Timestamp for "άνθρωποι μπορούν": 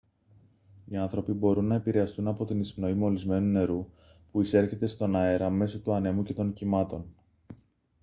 0.97-1.65